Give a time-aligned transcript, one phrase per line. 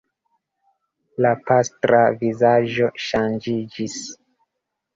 [1.25, 4.03] La pastra vizaĝo ŝanĝiĝis.